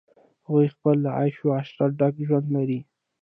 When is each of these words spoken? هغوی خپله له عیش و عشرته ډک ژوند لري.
هغوی 0.45 0.67
خپله 0.75 0.99
له 1.05 1.11
عیش 1.19 1.35
و 1.41 1.55
عشرته 1.59 1.85
ډک 1.99 2.15
ژوند 2.27 2.47
لري. 2.55 2.79